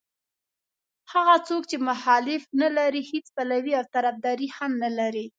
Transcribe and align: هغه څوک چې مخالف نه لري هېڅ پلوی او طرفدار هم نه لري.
هغه 1.13 1.35
څوک 1.47 1.63
چې 1.71 1.77
مخالف 1.89 2.41
نه 2.61 2.69
لري 2.77 3.01
هېڅ 3.11 3.25
پلوی 3.35 3.73
او 3.79 3.85
طرفدار 3.95 4.37
هم 4.57 4.71
نه 4.83 4.89
لري. 4.99 5.25